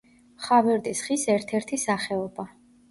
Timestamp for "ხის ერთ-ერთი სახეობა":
1.09-2.53